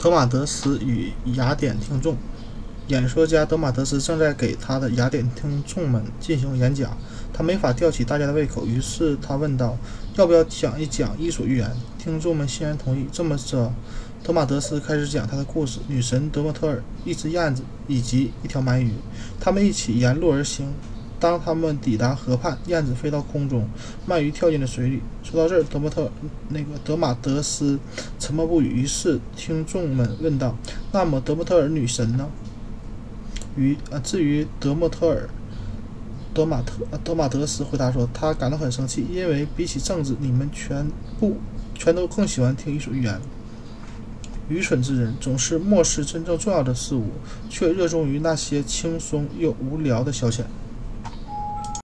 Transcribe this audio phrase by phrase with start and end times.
[0.00, 2.16] 德马德斯与雅典听众。
[2.86, 6.96] 演说家德马德斯正在给他的雅典听众们进行演讲，
[7.32, 9.76] 他没法吊起大家的胃口，于是他问道
[10.14, 13.06] ：“要不要讲一讲伊索寓言？”听众们欣然同意。
[13.10, 13.72] 这么着，
[14.22, 18.92] 德马德斯开始讲他的故事：女神德莫特尔、一只燕子以及一条鳗鱼。
[19.40, 20.72] 他们一起沿路而行。
[21.20, 23.68] 当他们抵达河畔，燕子飞到空中，
[24.06, 25.00] 鳗鱼跳进了水里。
[25.24, 26.10] 说到这儿，德莫特
[26.48, 27.78] 那个德马德斯
[28.18, 28.82] 沉默不语。
[28.82, 30.56] 于是听众们问道
[30.92, 32.28] ：“那么德莫特尔女神呢？”
[33.58, 35.28] 于呃，至于德莫特尔，
[36.32, 40.86] 德马特德马德斯回答说：“他感到很生气，因为比起政治，你们全
[41.18, 41.38] 部
[41.74, 43.20] 全都更喜欢听伊索寓言。
[44.48, 47.06] 愚蠢之人总是漠视真正重要的事物，
[47.50, 50.42] 却热衷于那些轻松又无聊的消遣。”